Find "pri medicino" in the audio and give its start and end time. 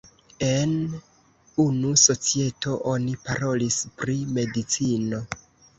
4.03-5.27